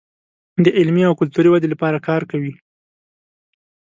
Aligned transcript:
د 0.63 0.65
علمي 0.77 1.03
او 1.09 1.13
کلتوري 1.19 1.49
ودې 1.51 1.67
لپاره 1.73 2.03
کار 2.07 2.21
کوي. 2.31 2.53